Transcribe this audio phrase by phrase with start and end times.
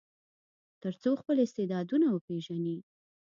[0.81, 2.77] تر څو خپل استعدادونه وپیژني.